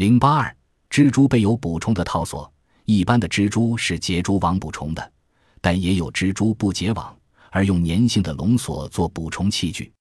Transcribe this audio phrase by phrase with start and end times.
[0.00, 0.56] 零八二，
[0.88, 2.50] 蜘蛛备有补充的套索。
[2.86, 5.12] 一般的蜘蛛是结蛛网捕虫的，
[5.60, 7.14] 但也有蜘蛛不结网
[7.50, 9.92] 而用粘性的笼索做捕虫器具。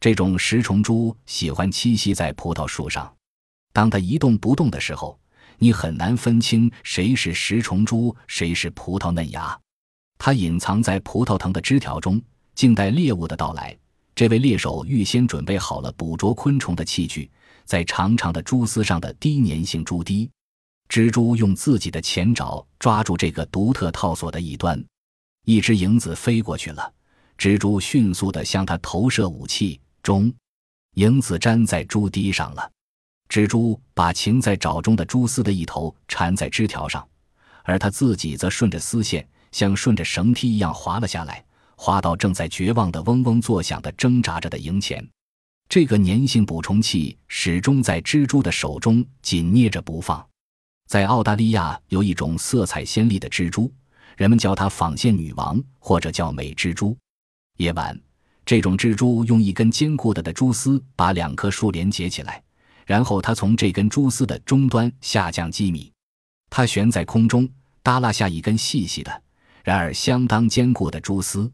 [0.00, 3.10] 这种食虫蛛喜欢栖息在葡萄树上，
[3.72, 5.18] 当它一动不动的时候，
[5.56, 9.58] 你很难分清谁是食虫蛛，谁是葡萄嫩芽。
[10.18, 12.20] 它隐藏在葡萄藤的枝条中，
[12.54, 13.74] 静待猎物的到来。
[14.14, 17.30] 这位猎手预先准备好了捕捉昆虫的器具，
[17.68, 20.28] 在长长的蛛丝上的低粘性蛛滴。
[20.88, 24.82] 蜘蛛用自己的前爪抓住这个独特套索的一端，
[25.44, 26.90] 一只蝇子飞过去了，
[27.36, 29.78] 蜘蛛迅速地向它投射武器。
[30.02, 30.32] 中，
[30.94, 32.72] 蝇子粘在蛛滴上了，
[33.28, 37.06] 蜘蛛把擒在爪中的蛛丝的一头缠在枝条上，
[37.64, 41.44] 而它自己则顺着丝线，像顺着绳梯一样滑了下来，
[41.76, 45.06] 滑到正在绝望的嗡嗡作响的挣扎着的蝇前。
[45.68, 50.26] 这个粘性捕虫器始终在蜘蛛的手中紧捏着不放。
[50.86, 53.70] 在澳大利亚有一种色彩鲜丽的蜘蛛，
[54.16, 56.96] 人们叫它纺线女王或者叫美蜘蛛。
[57.58, 58.00] 夜晚，
[58.46, 62.42] 这种蜘蛛用一根坚固的的蛛丝把两棵树连接起来，
[62.86, 65.92] 然后它从这根蛛丝的终端下降几米，
[66.48, 67.46] 它悬在空中，
[67.82, 69.22] 耷拉下一根细细的，
[69.62, 71.52] 然而相当坚固的蛛丝，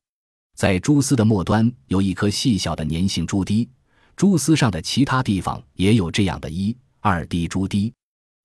[0.55, 3.69] 在蛛丝的末端有一颗细小的粘性蛛滴，
[4.17, 7.93] 蛛丝上的其他地方也有这样的一二滴蛛滴。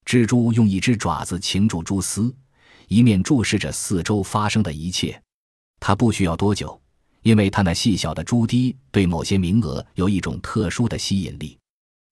[0.06, 2.34] 蜘蛛用一只爪子擒住蛛丝，
[2.88, 5.22] 一面注视着四周发生的一切。
[5.80, 6.82] 它不需要多久，
[7.22, 11.58] 因为它那细小的蛛滴对某些名额有一种特殊的吸引力。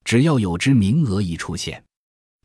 [0.05, 1.83] 只要有只名额一出现，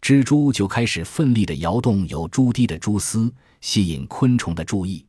[0.00, 5.04] 蜘蛛就开始奋力地摇动有蛛滴的蛛丝，吸引昆虫的注意。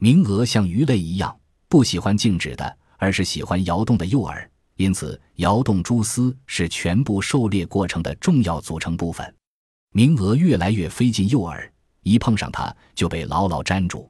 [0.00, 1.36] 名额像鱼类一样，
[1.68, 9.34] 不喜欢静止的，而是喜欢摇动的诱饵，因此摇动蛛丝是全部狩猎过程的重要组成部分。
[9.92, 11.68] 名额越来越飞进诱饵，
[12.02, 14.08] 一碰上它就被牢牢粘住。